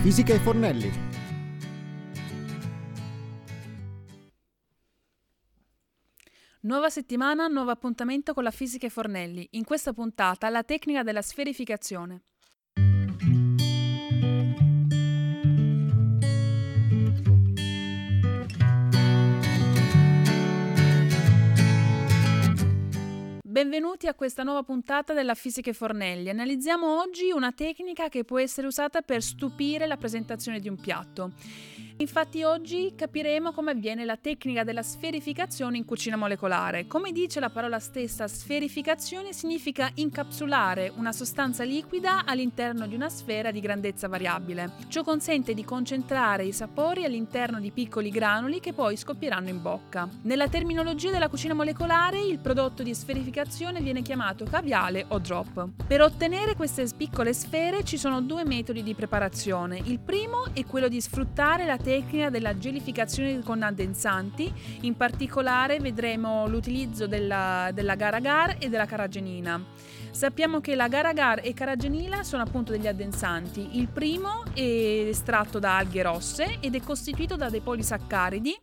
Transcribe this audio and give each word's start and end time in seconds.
fisica 0.00 0.32
e 0.32 0.38
Fornelli. 0.38 0.90
Nuova 6.60 6.88
settimana, 6.88 7.48
nuovo 7.48 7.72
appuntamento 7.72 8.32
con 8.32 8.44
la 8.44 8.52
fisica 8.52 8.86
e 8.86 8.90
Fornelli. 8.90 9.48
In 9.52 9.64
questa 9.64 9.92
puntata 9.92 10.48
la 10.50 10.62
tecnica 10.62 11.02
della 11.02 11.20
sferificazione. 11.20 12.22
Benvenuti 23.58 24.06
a 24.06 24.14
questa 24.14 24.44
nuova 24.44 24.62
puntata 24.62 25.12
della 25.12 25.34
Fisica 25.34 25.70
e 25.70 25.72
Fornelli. 25.72 26.28
Analizziamo 26.28 27.00
oggi 27.00 27.32
una 27.32 27.50
tecnica 27.50 28.08
che 28.08 28.22
può 28.22 28.38
essere 28.38 28.68
usata 28.68 29.02
per 29.02 29.20
stupire 29.20 29.88
la 29.88 29.96
presentazione 29.96 30.60
di 30.60 30.68
un 30.68 30.76
piatto. 30.76 31.32
Infatti 32.00 32.44
oggi 32.44 32.92
capiremo 32.94 33.50
come 33.50 33.72
avviene 33.72 34.04
la 34.04 34.16
tecnica 34.16 34.62
della 34.62 34.84
sferificazione 34.84 35.78
in 35.78 35.84
cucina 35.84 36.14
molecolare. 36.14 36.86
Come 36.86 37.10
dice 37.10 37.40
la 37.40 37.50
parola 37.50 37.80
stessa, 37.80 38.28
sferificazione 38.28 39.32
significa 39.32 39.90
incapsulare 39.94 40.92
una 40.94 41.10
sostanza 41.10 41.64
liquida 41.64 42.24
all'interno 42.24 42.86
di 42.86 42.94
una 42.94 43.08
sfera 43.08 43.50
di 43.50 43.58
grandezza 43.58 44.06
variabile. 44.06 44.74
Ciò 44.86 45.02
consente 45.02 45.54
di 45.54 45.64
concentrare 45.64 46.44
i 46.44 46.52
sapori 46.52 47.04
all'interno 47.04 47.58
di 47.58 47.72
piccoli 47.72 48.10
granuli 48.10 48.60
che 48.60 48.72
poi 48.72 48.96
scoppieranno 48.96 49.48
in 49.48 49.60
bocca. 49.60 50.08
Nella 50.22 50.46
terminologia 50.46 51.10
della 51.10 51.28
cucina 51.28 51.54
molecolare, 51.54 52.20
il 52.20 52.38
prodotto 52.38 52.84
di 52.84 52.94
sferificazione 52.94 53.80
viene 53.80 54.02
chiamato 54.02 54.44
caviale 54.44 55.04
o 55.08 55.18
drop. 55.18 55.68
Per 55.84 56.00
ottenere 56.00 56.54
queste 56.54 56.86
piccole 56.96 57.34
sfere 57.34 57.82
ci 57.82 57.98
sono 57.98 58.22
due 58.22 58.44
metodi 58.44 58.84
di 58.84 58.94
preparazione. 58.94 59.80
Il 59.82 59.98
primo 59.98 60.44
è 60.52 60.64
quello 60.64 60.86
di 60.86 61.00
sfruttare 61.00 61.64
la 61.64 61.72
tecnica 61.72 61.86
della 62.30 62.58
gelificazione 62.58 63.40
con 63.42 63.62
addensanti, 63.62 64.52
in 64.82 64.94
particolare 64.94 65.78
vedremo 65.78 66.46
l'utilizzo 66.46 67.06
della, 67.06 67.70
dell'agar-agar 67.72 68.56
e 68.58 68.68
della 68.68 68.84
caragenina. 68.84 69.58
Sappiamo 70.10 70.60
che 70.60 70.74
l'agar-agar 70.74 71.40
e 71.42 71.54
caragenina 71.54 72.22
sono 72.24 72.42
appunto 72.42 72.72
degli 72.72 72.86
addensanti. 72.86 73.78
Il 73.78 73.88
primo 73.88 74.42
è 74.52 74.60
estratto 74.60 75.58
da 75.58 75.78
alghe 75.78 76.02
rosse 76.02 76.58
ed 76.60 76.74
è 76.74 76.82
costituito 76.82 77.36
da 77.36 77.48
dei 77.48 77.60
polisaccaridi 77.60 78.54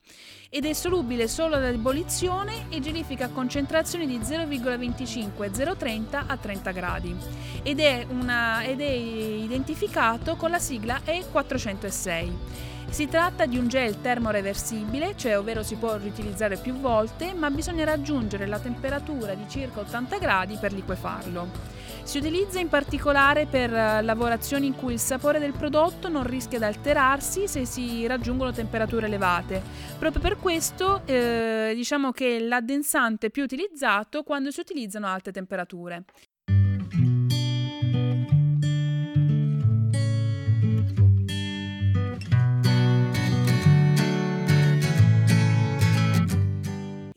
ed 0.49 0.65
è 0.65 0.73
solubile 0.73 1.27
solo 1.27 1.55
ad 1.55 1.63
ebollizione 1.63 2.65
e 2.69 2.79
gelifica 2.79 3.25
a 3.25 3.29
concentrazioni 3.29 4.05
di 4.05 4.19
0,25-0,30 4.19 6.23
a 6.27 6.37
30 6.37 6.71
gradi 6.71 7.15
ed 7.63 7.79
è, 7.79 8.05
una, 8.07 8.63
ed 8.63 8.81
è 8.81 8.85
identificato 8.85 10.35
con 10.35 10.51
la 10.51 10.59
sigla 10.59 11.01
E406. 11.03 12.74
Si 12.89 13.07
tratta 13.07 13.45
di 13.45 13.57
un 13.57 13.67
gel 13.67 13.99
termoreversibile, 13.99 15.15
cioè 15.17 15.37
ovvero 15.37 15.63
si 15.63 15.75
può 15.75 15.97
riutilizzare 15.97 16.57
più 16.57 16.73
volte, 16.73 17.33
ma 17.33 17.49
bisogna 17.51 17.83
raggiungere 17.83 18.45
la 18.45 18.59
temperatura 18.59 19.33
di 19.33 19.45
circa 19.49 19.81
80 19.81 20.17
gradi 20.17 20.57
per 20.59 20.71
liquefarlo. 20.71 21.75
Si 22.05 22.19
utilizza 22.19 22.59
in 22.59 22.69
particolare 22.69 23.47
per 23.47 23.73
eh, 23.73 24.01
lavorazioni 24.03 24.67
in 24.67 24.75
cui 24.75 24.93
il 24.93 24.99
sapore 24.99 25.39
del 25.39 25.53
prodotto 25.53 26.07
non 26.07 26.23
rischia 26.23 26.59
di 26.59 26.63
alterarsi 26.63 27.47
se 27.47 27.65
si 27.65 28.05
raggiungono 28.05 28.51
temperature 28.51 29.07
elevate. 29.07 29.61
Proprio 29.97 30.21
per 30.21 30.37
questo 30.37 31.01
eh, 31.05 31.73
diciamo 31.73 32.11
che 32.11 32.37
è 32.37 32.39
l'addensante 32.39 33.31
più 33.31 33.41
utilizzato 33.41 34.21
quando 34.21 34.51
si 34.51 34.59
utilizzano 34.59 35.07
alte 35.07 35.31
temperature. 35.31 36.03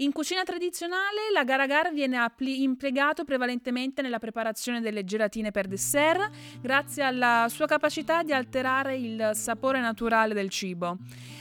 In 0.00 0.12
cucina 0.12 0.44
tradizionale 0.44 1.32
l'agar-agar 1.32 1.92
viene 1.92 2.18
appli- 2.18 2.62
impiegato 2.62 3.24
prevalentemente 3.24 4.00
nella 4.00 4.20
preparazione 4.20 4.80
delle 4.80 5.02
gelatine 5.02 5.50
per 5.50 5.66
dessert, 5.66 6.30
grazie 6.60 7.02
alla 7.02 7.48
sua 7.50 7.66
capacità 7.66 8.22
di 8.22 8.32
alterare 8.32 8.96
il 8.96 9.30
sapore 9.32 9.80
naturale 9.80 10.34
del 10.34 10.50
cibo. 10.50 10.98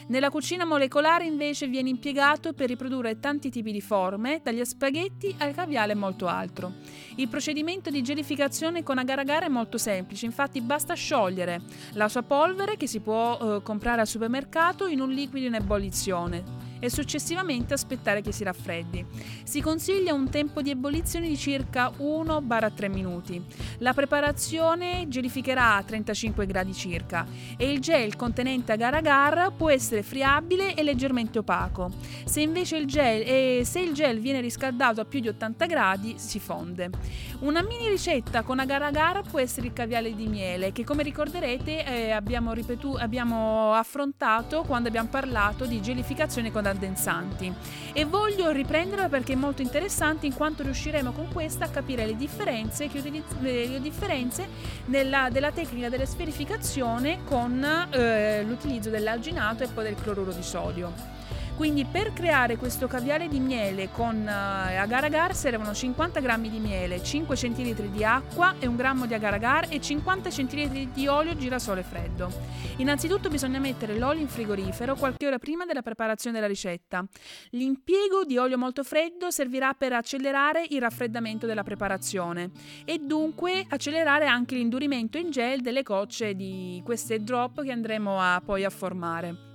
Nella 0.07 0.31
cucina 0.31 0.65
molecolare 0.65 1.25
invece 1.25 1.67
viene 1.67 1.89
impiegato 1.89 2.53
per 2.53 2.69
riprodurre 2.69 3.19
tanti 3.19 3.51
tipi 3.51 3.71
di 3.71 3.79
forme, 3.79 4.41
dagli 4.43 4.65
spaghetti 4.65 5.35
al 5.37 5.53
caviale 5.53 5.91
e 5.91 5.95
molto 5.95 6.25
altro. 6.25 6.77
Il 7.17 7.27
procedimento 7.27 7.91
di 7.91 8.01
gelificazione 8.01 8.81
con 8.81 8.97
agar-agar 8.97 9.43
è 9.43 9.49
molto 9.49 9.77
semplice, 9.77 10.25
infatti 10.25 10.61
basta 10.61 10.95
sciogliere 10.95 11.61
la 11.93 12.07
sua 12.07 12.23
polvere 12.23 12.75
che 12.75 12.87
si 12.87 13.01
può 13.01 13.37
eh, 13.37 13.61
comprare 13.61 14.01
al 14.01 14.07
supermercato 14.07 14.87
in 14.87 14.99
un 14.99 15.11
liquido 15.11 15.45
in 15.45 15.53
ebollizione 15.53 16.56
e 16.79 16.89
successivamente 16.89 17.73
aspettare 17.73 18.21
che 18.21 18.31
si 18.31 18.43
raffreddi. 18.43 19.05
Si 19.43 19.61
consiglia 19.61 20.13
un 20.13 20.29
tempo 20.29 20.61
di 20.61 20.69
ebollizione 20.69 21.27
di 21.27 21.37
circa 21.37 21.91
1-3 21.97 22.91
minuti. 22.91 23.43
La 23.79 23.93
preparazione 23.93 25.07
gelificherà 25.07 25.75
a 25.75 25.83
35 25.83 26.45
gradi 26.45 26.73
circa 26.73 27.25
e 27.57 27.71
il 27.71 27.79
gel 27.79 28.15
contenente 28.15 28.71
agar-agar 28.71 29.53
può 29.55 29.69
essere 29.69 30.03
friabile 30.03 30.75
e 30.75 30.83
leggermente 30.83 31.39
opaco. 31.39 31.91
Se 32.25 32.41
invece 32.41 32.77
il 32.77 32.85
gel, 32.85 33.23
eh, 33.25 33.61
se 33.65 33.79
il 33.79 33.93
gel 33.93 34.19
viene 34.19 34.41
riscaldato 34.41 35.01
a 35.01 35.05
più 35.05 35.19
di 35.19 35.27
80 35.27 35.65
gradi 35.65 36.15
si 36.17 36.39
fonde. 36.39 36.89
Una 37.39 37.61
mini 37.61 37.87
ricetta 37.89 38.41
con 38.43 38.59
agar-agar 38.59 39.21
può 39.29 39.39
essere 39.39 39.67
il 39.67 39.73
caviale 39.73 40.15
di 40.15 40.27
miele 40.27 40.71
che 40.71 40.83
come 40.83 41.03
ricorderete 41.03 41.85
eh, 41.85 42.11
abbiamo, 42.11 42.53
ripetu- 42.53 42.99
abbiamo 42.99 43.73
affrontato 43.73 44.63
quando 44.63 44.87
abbiamo 44.87 45.09
parlato 45.09 45.65
di 45.65 45.81
gelificazione 45.81 46.51
con 46.51 46.65
addensanti 46.69 47.53
e 47.93 48.05
voglio 48.05 48.49
riprenderla 48.51 49.09
perché 49.09 49.33
è 49.33 49.35
molto 49.35 49.61
interessante 49.61 50.25
in 50.25 50.33
quanto 50.33 50.63
riusciremo 50.63 51.11
con 51.11 51.27
questa 51.31 51.65
a 51.65 51.69
capire 51.69 52.05
le 52.05 52.15
differenze, 52.15 52.85
utilizz- 52.85 53.39
le 53.39 53.79
differenze 53.81 54.47
nella, 54.85 55.29
della 55.29 55.51
tecnica 55.51 55.89
della 55.89 56.05
sferificazione 56.05 57.23
con 57.23 57.63
eh, 57.63 58.43
l'utilizzo 58.43 58.89
dell'alginato 58.89 59.63
e 59.63 59.67
poi 59.67 59.83
del 59.83 59.95
cloruro 59.95 60.31
di 60.31 60.43
sodio. 60.43 61.16
Quindi 61.57 61.85
per 61.85 62.13
creare 62.13 62.55
questo 62.55 62.85
caviale 62.85 63.27
di 63.27 63.39
miele 63.39 63.89
con 63.91 64.15
uh, 64.15 64.29
agar-agar 64.29 65.35
servono 65.35 65.73
50 65.73 66.19
g 66.19 66.49
di 66.49 66.59
miele, 66.59 67.01
5 67.01 67.35
cl 67.35 67.89
di 67.89 68.03
acqua 68.03 68.53
e 68.59 68.67
1 68.67 68.75
g 68.77 69.07
di 69.07 69.13
agar-agar 69.15 69.65
e 69.71 69.81
50 69.81 70.29
cl 70.29 70.87
di 70.89 71.07
olio 71.07 71.35
girasole 71.35 71.81
freddo. 71.81 72.31
Innanzitutto 72.77 73.29
bisogna 73.29 73.57
mettere 73.57 73.97
l'olio 73.97 74.21
in 74.21 74.27
frigorifero 74.27 74.93
qualche 74.93 75.25
ora 75.25 75.39
prima 75.39 75.65
della 75.65 75.81
preparazione 75.81 76.35
della 76.35 76.47
ricetta. 76.47 77.03
L'impiego 77.49 78.23
di 78.23 78.37
olio 78.37 78.59
molto 78.59 78.83
freddo 78.83 79.31
servirà 79.31 79.73
per 79.73 79.93
accelerare 79.93 80.63
il 80.69 80.79
raffreddamento 80.79 81.47
della 81.47 81.63
preparazione 81.63 82.51
e 82.85 82.99
dunque 82.99 83.65
accelerare 83.67 84.27
anche 84.27 84.53
l'indurimento 84.53 85.17
in 85.17 85.31
gel 85.31 85.61
delle 85.61 85.81
gocce 85.81 86.35
di 86.35 86.79
queste 86.85 87.23
drop 87.23 87.63
che 87.63 87.71
andremo 87.71 88.21
a, 88.21 88.39
poi 88.45 88.63
a 88.63 88.69
formare. 88.69 89.46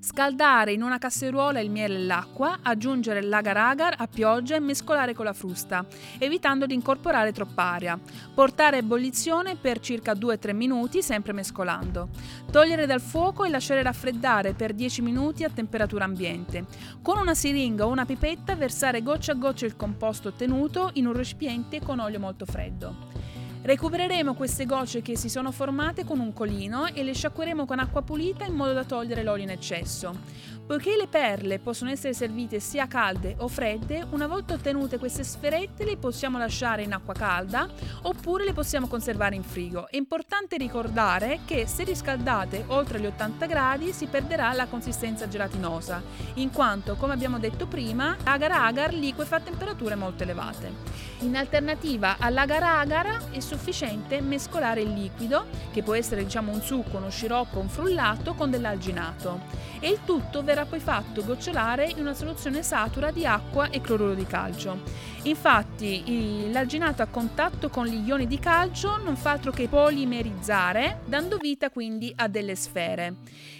Scaldare 0.00 0.72
in 0.72 0.82
una 0.82 0.98
casseruola 0.98 1.60
il 1.60 1.70
miele 1.70 1.94
e 1.94 2.04
l'acqua, 2.04 2.58
aggiungere 2.62 3.22
l'agar-agar 3.22 3.94
a 3.98 4.06
pioggia 4.06 4.54
e 4.56 4.60
mescolare 4.60 5.14
con 5.14 5.24
la 5.24 5.32
frusta, 5.32 5.84
evitando 6.18 6.66
di 6.66 6.74
incorporare 6.74 7.32
troppa 7.32 7.62
aria. 7.62 7.98
Portare 8.34 8.76
a 8.76 8.78
ebollizione 8.80 9.56
per 9.56 9.80
circa 9.80 10.12
2-3 10.12 10.54
minuti, 10.54 11.02
sempre 11.02 11.32
mescolando. 11.32 12.08
Togliere 12.50 12.86
dal 12.86 13.00
fuoco 13.00 13.44
e 13.44 13.48
lasciare 13.48 13.82
raffreddare 13.82 14.52
per 14.52 14.72
10 14.72 15.02
minuti 15.02 15.44
a 15.44 15.50
temperatura 15.50 16.04
ambiente. 16.04 16.66
Con 17.02 17.18
una 17.18 17.34
siringa 17.34 17.86
o 17.86 17.90
una 17.90 18.04
pipetta 18.04 18.54
versare 18.54 19.02
goccia 19.02 19.32
a 19.32 19.36
goccia 19.36 19.66
il 19.66 19.76
composto 19.76 20.28
ottenuto 20.28 20.90
in 20.94 21.06
un 21.06 21.12
recipiente 21.14 21.80
con 21.80 21.98
olio 21.98 22.20
molto 22.20 22.44
freddo. 22.44 23.35
Recupereremo 23.66 24.34
queste 24.34 24.64
gocce 24.64 25.02
che 25.02 25.16
si 25.16 25.28
sono 25.28 25.50
formate 25.50 26.04
con 26.04 26.20
un 26.20 26.32
colino 26.32 26.86
e 26.86 27.02
le 27.02 27.12
sciacqueremo 27.12 27.66
con 27.66 27.80
acqua 27.80 28.00
pulita 28.00 28.44
in 28.44 28.54
modo 28.54 28.72
da 28.72 28.84
togliere 28.84 29.24
l'olio 29.24 29.42
in 29.42 29.50
eccesso. 29.50 30.44
Poiché 30.64 30.96
le 30.96 31.08
perle 31.08 31.58
possono 31.58 31.90
essere 31.90 32.12
servite 32.12 32.60
sia 32.60 32.86
calde 32.86 33.34
o 33.38 33.48
fredde, 33.48 34.06
una 34.10 34.28
volta 34.28 34.54
ottenute 34.54 34.98
queste 34.98 35.24
sferette 35.24 35.84
le 35.84 35.96
possiamo 35.96 36.38
lasciare 36.38 36.82
in 36.82 36.92
acqua 36.92 37.14
calda 37.14 37.68
oppure 38.02 38.44
le 38.44 38.52
possiamo 38.52 38.86
conservare 38.86 39.34
in 39.34 39.42
frigo. 39.42 39.88
È 39.88 39.96
importante 39.96 40.56
ricordare 40.56 41.40
che 41.44 41.66
se 41.66 41.82
riscaldate 41.82 42.64
oltre 42.68 43.00
gli 43.00 43.06
80 43.06 43.46
gradi 43.46 43.92
si 43.92 44.06
perderà 44.06 44.52
la 44.52 44.66
consistenza 44.66 45.26
gelatinosa, 45.28 46.02
in 46.34 46.52
quanto, 46.52 46.94
come 46.94 47.14
abbiamo 47.14 47.38
detto 47.40 47.66
prima, 47.66 48.16
agar-agar 48.22 48.92
liquefa 48.92 49.36
a 49.36 49.40
temperature 49.40 49.94
molto 49.96 50.22
elevate. 50.22 51.04
In 51.20 51.36
alternativa 51.36 52.16
all'agar-agar 52.18 53.30
è 53.30 53.38
sufficiente 53.40 53.54
sufficiente 53.56 54.20
mescolare 54.20 54.82
il 54.82 54.92
liquido, 54.92 55.46
che 55.72 55.82
può 55.82 55.94
essere 55.94 56.22
diciamo 56.22 56.52
un 56.52 56.60
succo, 56.60 56.98
uno 56.98 57.10
sciroppo, 57.10 57.58
un 57.58 57.68
frullato, 57.68 58.34
con 58.34 58.50
dell'alginato 58.50 59.64
e 59.80 59.90
il 59.90 60.00
tutto 60.04 60.42
verrà 60.42 60.64
poi 60.64 60.80
fatto 60.80 61.24
gocciolare 61.24 61.88
in 61.88 62.00
una 62.00 62.14
soluzione 62.14 62.62
satura 62.62 63.10
di 63.10 63.26
acqua 63.26 63.70
e 63.70 63.80
cloruro 63.80 64.14
di 64.14 64.26
calcio. 64.26 64.82
Infatti 65.22 66.50
l'alginato 66.52 67.02
a 67.02 67.06
contatto 67.06 67.68
con 67.68 67.86
gli 67.86 68.06
ioni 68.06 68.26
di 68.26 68.38
calcio 68.38 68.96
non 68.98 69.16
fa 69.16 69.32
altro 69.32 69.50
che 69.50 69.68
polimerizzare, 69.68 71.00
dando 71.04 71.36
vita 71.36 71.70
quindi 71.70 72.12
a 72.16 72.28
delle 72.28 72.54
sfere. 72.54 73.14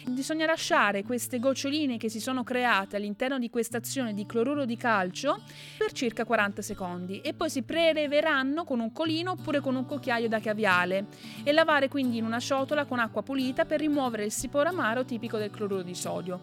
Bisogna 0.09 0.47
lasciare 0.47 1.03
queste 1.03 1.41
goccioline 1.41 1.97
che 1.97 2.09
si 2.09 2.21
sono 2.21 2.45
create 2.45 2.97
all'interno 2.97 3.39
di 3.39 3.51
questa 3.51 3.79
azione 3.79 4.15
di 4.15 4.25
cloruro 4.27 4.65
di 4.65 4.77
calcio 4.77 5.41
per 5.77 5.91
circa 5.93 6.25
40 6.25 6.63
secondi 6.63 7.21
e 7.21 7.35
poi 7.35 7.51
si 7.51 7.63
preleveranno 7.63 8.65
con 8.65 8.79
un 8.79 8.93
colino 8.93 9.33
oppure 9.33 9.61
con 9.61 9.75
un 9.77 9.87
cucchiaio 9.87 10.29
da 10.29 10.41
caviale 10.41 11.07
e 11.43 11.53
lavare 11.53 11.89
quindi 11.89 12.19
in 12.19 12.25
una 12.25 12.41
ciotola 12.41 12.85
con 12.85 12.99
acqua 12.99 13.23
pulita 13.23 13.65
per 13.65 13.81
rimuovere 13.81 14.25
il 14.25 14.33
siporo 14.33 14.69
amaro 14.69 15.05
tipico 15.05 15.39
del 15.39 15.51
cloruro 15.51 15.83
di 15.83 15.95
sodio. 15.95 16.41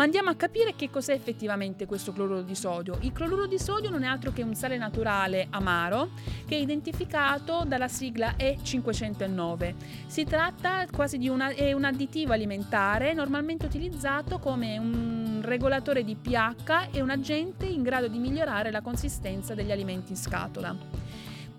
Ma 0.00 0.06
andiamo 0.06 0.30
a 0.30 0.34
capire 0.34 0.72
che 0.76 0.88
cos'è 0.88 1.12
effettivamente 1.12 1.84
questo 1.84 2.14
cloruro 2.14 2.40
di 2.40 2.54
sodio. 2.54 2.96
Il 3.02 3.12
cloruro 3.12 3.46
di 3.46 3.58
sodio 3.58 3.90
non 3.90 4.02
è 4.02 4.06
altro 4.06 4.32
che 4.32 4.42
un 4.42 4.54
sale 4.54 4.78
naturale 4.78 5.48
amaro 5.50 6.12
che 6.46 6.56
è 6.56 6.58
identificato 6.58 7.64
dalla 7.66 7.86
sigla 7.86 8.34
E509. 8.38 9.74
Si 10.06 10.24
tratta 10.24 10.86
quasi 10.90 11.18
di 11.18 11.28
una, 11.28 11.52
un 11.74 11.84
additivo 11.84 12.32
alimentare 12.32 13.12
normalmente 13.12 13.66
utilizzato 13.66 14.38
come 14.38 14.78
un 14.78 15.42
regolatore 15.44 16.02
di 16.02 16.16
pH 16.16 16.88
e 16.92 17.02
un 17.02 17.10
agente 17.10 17.66
in 17.66 17.82
grado 17.82 18.08
di 18.08 18.16
migliorare 18.16 18.70
la 18.70 18.80
consistenza 18.80 19.54
degli 19.54 19.70
alimenti 19.70 20.12
in 20.12 20.16
scatola. 20.16 20.74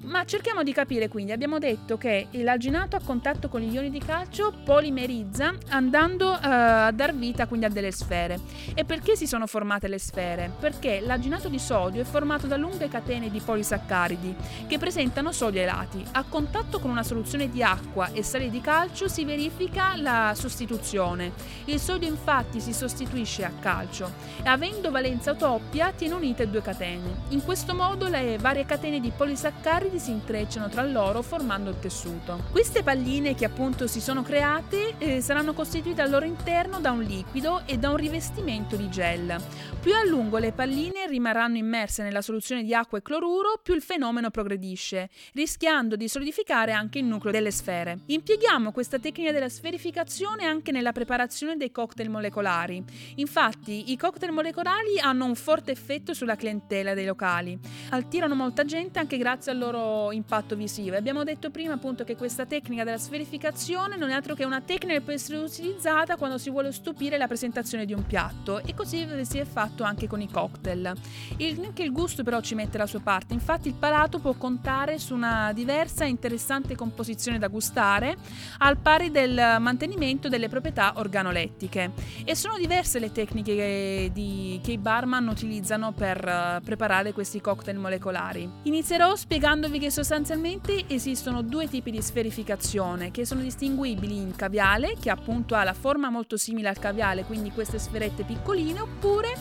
Ma 0.04 0.26
cerchiamo 0.26 0.64
di 0.64 0.74
capire 0.74 1.08
quindi, 1.08 1.32
abbiamo 1.32 1.60
detto 1.60 1.96
che 1.96 2.28
l'alginato 2.32 2.96
a 2.96 3.02
contatto 3.04 3.50
con 3.50 3.62
gli 3.62 3.72
ioni 3.72 3.92
di 3.92 4.00
calcio 4.00 4.52
polimerizza 4.66 5.54
andando 5.70 6.32
uh, 6.32 6.38
a 6.42 6.92
dar 6.92 7.14
vita 7.14 7.46
quindi 7.46 7.68
a 7.68 7.70
delle 7.70 7.92
sfere. 7.92 8.40
E 8.74 8.84
perché 8.84 9.16
si 9.16 9.28
sono 9.28 9.46
formate 9.46 9.88
le 9.88 10.00
sfere? 10.00 10.52
Perché 10.60 11.02
l'alginato 11.02 11.50
di 11.50 11.60
sodio 11.60 12.02
è 12.02 12.04
formato 12.04 12.48
da 12.48 12.58
lunghe 12.58 12.88
catene 12.88 13.30
di 13.30 13.40
polisaccaridi 13.42 14.36
che 14.66 14.80
presentano 14.80 15.32
sodio 15.32 15.60
ai 15.60 15.68
lati. 15.68 16.04
A 16.14 16.24
contatto 16.24 16.80
con 16.80 16.90
una 16.90 17.04
soluzione 17.04 17.50
di 17.50 17.62
acqua 17.62 18.10
e 18.12 18.24
sale 18.24 18.50
di 18.50 18.60
calcio 18.60 19.08
si 19.08 19.24
verifica 19.24 19.96
la 19.98 20.34
sostituzione. 20.36 21.32
Il 21.66 21.80
sodio 21.80 22.08
infatti 22.08 22.60
si 22.60 22.74
sostituisce 22.74 23.46
a 23.46 23.52
calcio 23.60 24.12
e 24.42 24.50
avendo 24.50 24.90
valenza 24.90 25.34
doppia 25.34 25.92
tiene 25.92 26.16
unite 26.16 26.50
due 26.50 26.64
catene. 26.64 27.22
In 27.30 27.44
questo 27.44 27.76
modo 27.76 28.08
le 28.08 28.40
varie 28.40 28.66
catene 28.66 29.00
di 29.00 29.12
polisaccaridi 29.16 29.90
solidi 29.92 30.00
si 30.00 30.12
intrecciano 30.12 30.70
tra 30.70 30.84
loro 30.84 31.22
formando 31.22 31.70
il 31.70 31.80
tessuto. 31.80 32.44
Queste 32.52 32.84
palline 32.84 33.36
che 33.36 33.46
appunto 33.46 33.88
si 33.88 34.00
sono 34.00 34.24
create 34.24 34.96
eh, 34.98 35.22
saranno 35.22 35.54
costituite 35.54 36.02
al 36.02 36.10
loro 36.10 36.26
interno 36.26 36.80
da 36.80 36.92
un 36.92 37.02
liquido 37.02 37.64
e 37.66 37.78
da 37.78 37.90
un 37.90 37.98
rivestimento 37.98 38.76
di 38.76 38.90
gel. 38.90 39.36
Più 39.80 39.94
a 39.94 40.06
lungo 40.06 40.38
le 40.38 40.52
palline 40.52 40.91
rimarranno 41.08 41.58
immerse 41.58 42.04
nella 42.04 42.22
soluzione 42.22 42.64
di 42.64 42.74
acqua 42.74 42.98
e 42.98 43.02
cloruro, 43.02 43.60
più 43.62 43.74
il 43.74 43.82
fenomeno 43.82 44.30
progredisce, 44.30 45.10
rischiando 45.34 45.96
di 45.96 46.08
solidificare 46.08 46.72
anche 46.72 47.00
il 47.00 47.06
nucleo 47.06 47.32
delle 47.32 47.52
sfere. 47.52 48.00
Impieghiamo 48.08 48.72
questa 48.72 49.00
tecnica 49.00 49.32
della 49.32 49.50
sferificazione 49.50 50.46
anche 50.46 50.72
nella 50.72 50.92
preparazione 50.92 51.58
dei 51.58 51.72
cocktail 51.72 52.10
molecolari. 52.10 52.84
Infatti, 53.16 53.92
i 53.92 53.98
cocktail 53.98 54.32
molecolari 54.32 55.00
hanno 55.00 55.26
un 55.26 55.36
forte 55.36 55.72
effetto 55.72 56.14
sulla 56.14 56.36
clientela 56.36 56.94
dei 56.94 57.06
locali. 57.06 57.58
Attirano 57.90 58.36
molta 58.36 58.66
gente 58.66 59.00
anche 59.00 59.18
grazie 59.18 59.52
al 59.52 59.58
loro 59.58 60.12
impatto 60.12 60.56
visivo. 60.56 60.96
Abbiamo 60.96 61.24
detto 61.24 61.50
prima 61.50 61.74
appunto 61.74 62.04
che 62.04 62.16
questa 62.16 62.46
tecnica 62.46 62.84
della 62.84 62.98
sferificazione 62.98 63.98
non 63.98 64.10
è 64.10 64.14
altro 64.14 64.36
che 64.36 64.44
una 64.44 64.62
tecnica 64.62 64.94
che 64.94 65.02
può 65.02 65.14
essere 65.14 65.38
utilizzata 65.38 66.16
quando 66.16 66.38
si 66.38 66.50
vuole 66.50 66.72
stupire 66.72 67.18
la 67.18 67.28
presentazione 67.28 67.86
di 67.86 67.94
un 67.94 68.06
piatto 68.06 68.60
e 68.60 68.74
così 68.74 69.08
si 69.26 69.38
è 69.38 69.46
fatto 69.46 69.84
anche 69.84 70.08
con 70.08 70.22
i 70.22 70.30
cocktail. 70.30 70.91
Il, 71.38 71.62
anche 71.64 71.84
il 71.84 71.92
gusto 71.92 72.24
però 72.24 72.42
ci 72.42 72.56
mette 72.56 72.78
la 72.78 72.86
sua 72.86 73.00
parte, 73.00 73.34
infatti 73.34 73.70
il 73.70 73.76
palato 73.76 74.20
può 74.20 74.34
contare 74.34 75.00
su 75.00 75.14
una 75.14 75.54
diversa 75.54 76.04
e 76.04 76.10
interessante 76.10 76.76
composizione 76.76 77.40
da 77.40 77.48
gustare 77.48 78.18
al 78.60 78.78
pari 78.78 79.10
del 79.10 79.58
mantenimento 79.60 80.28
delle 80.28 80.50
proprietà 80.50 80.94
organolettiche. 80.98 81.92
E 82.26 82.36
sono 82.36 82.58
diverse 82.58 83.00
le 83.00 83.12
tecniche 83.12 83.56
che, 83.56 84.12
di, 84.14 84.60
che 84.64 84.74
i 84.74 84.78
barman 84.78 85.28
utilizzano 85.28 85.92
per 85.92 86.18
uh, 86.18 86.64
preparare 86.64 87.14
questi 87.14 87.40
cocktail 87.40 87.78
molecolari. 87.78 88.50
Inizierò 88.64 89.16
spiegando 89.16 89.60
ricordandovi 89.62 89.80
che 89.80 89.92
sostanzialmente 89.92 90.86
esistono 90.88 91.42
due 91.42 91.68
tipi 91.68 91.92
di 91.92 92.02
sferificazione 92.02 93.12
che 93.12 93.26
sono 93.26 93.42
distinguibili 93.42 94.18
in 94.18 94.36
caviale, 94.36 94.96
che 95.00 95.10
appunto 95.10 95.56
ha 95.56 95.64
la 95.64 95.74
forma 95.74 96.10
molto 96.10 96.38
simile 96.38 96.70
al 96.70 96.80
caviale, 96.80 97.24
quindi 97.26 97.52
queste 97.52 97.78
sferette 97.78 98.24
piccoline, 98.24 98.80
oppure 98.80 99.36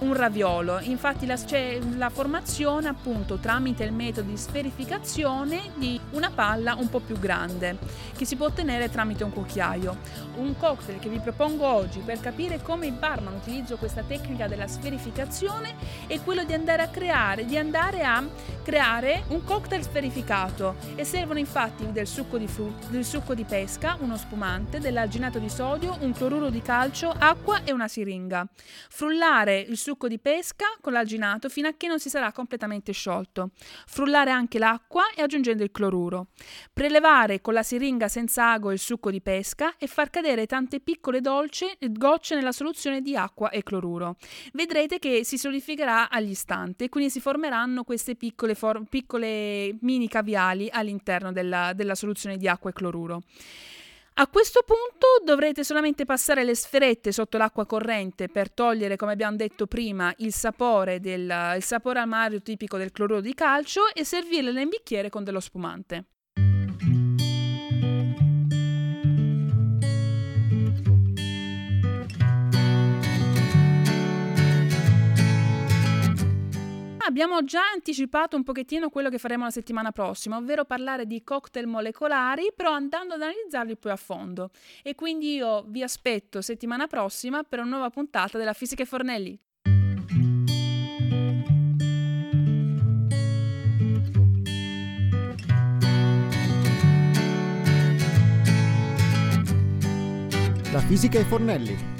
un 0.00 0.14
raviolo. 0.14 0.80
Infatti 0.80 1.26
la, 1.26 1.36
c'è 1.36 1.78
la 1.96 2.10
formazione 2.10 2.88
appunto 2.88 3.36
tramite 3.36 3.84
il 3.84 3.92
metodo 3.92 4.30
di 4.30 4.36
sferificazione 4.36 5.70
di 5.76 6.00
una 6.14 6.30
palla 6.30 6.74
un 6.74 6.88
po' 6.88 7.00
più 7.00 7.18
grande 7.18 7.78
che 8.16 8.24
si 8.24 8.36
può 8.36 8.46
ottenere 8.46 8.90
tramite 8.90 9.24
un 9.24 9.32
cucchiaio. 9.32 9.96
Un 10.36 10.56
cocktail 10.56 10.98
che 10.98 11.08
vi 11.08 11.18
propongo 11.18 11.66
oggi 11.66 12.00
per 12.00 12.20
capire 12.20 12.62
come 12.62 12.86
il 12.86 12.92
barman 12.92 13.34
utilizza 13.34 13.76
questa 13.76 14.02
tecnica 14.02 14.46
della 14.46 14.66
sferificazione 14.66 15.74
è 16.06 16.20
quello 16.22 16.44
di 16.44 16.52
andare 16.52 16.82
a 16.82 16.88
creare, 16.88 17.44
di 17.44 17.56
andare 17.56 18.02
a 18.02 18.24
creare 18.62 19.24
un 19.28 19.44
cocktail 19.44 19.82
sferificato 19.82 20.76
e 20.94 21.04
servono 21.04 21.38
infatti 21.38 21.90
del 21.92 22.06
succo 22.06 22.38
di 22.38 22.46
frutta, 22.46 22.86
del 22.88 23.04
succo 23.04 23.34
di 23.34 23.44
pesca, 23.44 23.96
uno 24.00 24.16
spumante, 24.16 24.78
dell'alginato 24.80 25.38
di 25.38 25.48
sodio, 25.48 25.96
un 26.00 26.12
cloruro 26.12 26.48
di 26.50 26.62
calcio, 26.62 27.14
acqua 27.16 27.62
e 27.64 27.72
una 27.72 27.88
siringa. 27.88 28.46
Frullare 28.88 29.58
il 29.58 29.76
succo 29.76 30.08
di 30.08 30.18
pesca 30.18 30.66
con 30.80 30.92
l'alginato 30.92 31.48
fino 31.48 31.68
a 31.68 31.74
che 31.76 31.88
non 31.88 31.98
si 31.98 32.08
sarà 32.08 32.32
completamente 32.32 32.92
sciolto. 32.92 33.50
Frullare 33.86 34.30
anche 34.30 34.58
l'acqua 34.58 35.02
e 35.14 35.22
aggiungendo 35.22 35.62
il 35.62 35.70
cloruro. 35.70 36.03
Prelevare 36.72 37.40
con 37.40 37.54
la 37.54 37.62
siringa 37.62 38.08
senza 38.08 38.52
ago 38.52 38.72
il 38.72 38.78
succo 38.78 39.10
di 39.10 39.20
pesca 39.20 39.76
e 39.78 39.86
far 39.86 40.10
cadere 40.10 40.46
tante 40.46 40.80
piccole 40.80 41.20
dolce, 41.20 41.76
gocce 41.90 42.34
nella 42.34 42.52
soluzione 42.52 43.00
di 43.00 43.16
acqua 43.16 43.50
e 43.50 43.62
cloruro. 43.62 44.16
Vedrete 44.52 44.98
che 44.98 45.24
si 45.24 45.38
solidificherà 45.38 46.10
agli 46.10 46.30
istanti 46.30 46.84
e 46.84 46.88
quindi 46.88 47.10
si 47.10 47.20
formeranno 47.20 47.84
queste 47.84 48.14
piccole, 48.14 48.54
for- 48.54 48.82
piccole 48.88 49.76
mini 49.80 50.08
caviali 50.08 50.68
all'interno 50.70 51.32
della, 51.32 51.72
della 51.74 51.94
soluzione 51.94 52.36
di 52.36 52.48
acqua 52.48 52.70
e 52.70 52.72
cloruro. 52.72 53.22
A 54.16 54.28
questo 54.28 54.62
punto 54.64 55.06
dovrete 55.24 55.64
solamente 55.64 56.04
passare 56.04 56.44
le 56.44 56.54
sferette 56.54 57.10
sotto 57.10 57.36
l'acqua 57.36 57.66
corrente 57.66 58.28
per 58.28 58.48
togliere, 58.48 58.94
come 58.94 59.10
abbiamo 59.10 59.34
detto 59.34 59.66
prima, 59.66 60.14
il 60.18 60.32
sapore, 60.32 61.00
del, 61.00 61.54
il 61.56 61.62
sapore 61.64 61.98
amario 61.98 62.40
tipico 62.40 62.76
del 62.76 62.92
cloruro 62.92 63.20
di 63.20 63.34
calcio 63.34 63.92
e 63.92 64.04
servirle 64.04 64.52
nel 64.52 64.68
bicchiere 64.68 65.10
con 65.10 65.24
dello 65.24 65.40
spumante. 65.40 66.13
Abbiamo 77.14 77.44
già 77.44 77.60
anticipato 77.72 78.34
un 78.34 78.42
pochettino 78.42 78.88
quello 78.88 79.08
che 79.08 79.18
faremo 79.18 79.44
la 79.44 79.52
settimana 79.52 79.92
prossima, 79.92 80.36
ovvero 80.36 80.64
parlare 80.64 81.06
di 81.06 81.22
cocktail 81.22 81.68
molecolari, 81.68 82.48
però 82.56 82.72
andando 82.72 83.14
ad 83.14 83.22
analizzarli 83.22 83.76
più 83.76 83.88
a 83.92 83.94
fondo. 83.94 84.50
E 84.82 84.96
quindi 84.96 85.34
io 85.34 85.62
vi 85.68 85.84
aspetto 85.84 86.42
settimana 86.42 86.88
prossima 86.88 87.44
per 87.44 87.60
una 87.60 87.68
nuova 87.68 87.90
puntata 87.90 88.36
della 88.36 88.52
Fisica 88.52 88.82
e 88.82 88.86
Fornelli. 88.86 89.38
La 100.72 100.80
Fisica 100.80 101.20
e 101.20 101.22
Fornelli 101.22 101.93